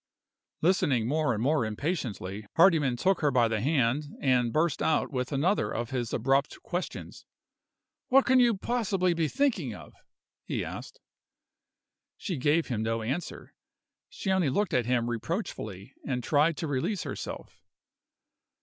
Listening 0.63 1.07
more 1.07 1.31
and 1.31 1.43
more 1.43 1.63
impatiently, 1.63 2.47
Hardyman 2.55 2.97
took 2.97 3.21
her 3.21 3.29
by 3.29 3.47
the 3.47 3.61
hand, 3.61 4.07
and 4.19 4.51
burst 4.51 4.81
out 4.81 5.11
with 5.11 5.31
another 5.31 5.71
of 5.71 5.91
his 5.91 6.11
abrupt 6.11 6.59
questions. 6.63 7.27
"What 8.07 8.25
can 8.25 8.39
you 8.39 8.57
possibly 8.57 9.13
be 9.13 9.27
thinking 9.27 9.75
of?" 9.75 9.93
he 10.43 10.65
asked. 10.65 10.99
She 12.17 12.37
gave 12.37 12.65
him 12.65 12.81
no 12.81 13.03
answer; 13.03 13.53
she 14.09 14.31
only 14.31 14.49
looked 14.49 14.73
at 14.73 14.87
him 14.87 15.07
reproachfully, 15.07 15.93
and 16.03 16.23
tried 16.23 16.57
to 16.57 16.67
release 16.67 17.03
herself. 17.03 17.61